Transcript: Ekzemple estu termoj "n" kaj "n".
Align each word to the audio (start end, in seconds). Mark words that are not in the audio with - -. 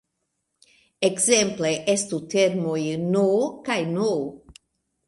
Ekzemple 1.09 1.71
estu 1.95 2.21
termoj 2.35 2.81
"n" 3.05 3.25
kaj 3.71 3.79
"n". 3.97 4.13